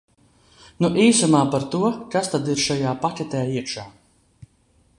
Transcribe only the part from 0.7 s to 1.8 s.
Nu, īsumā par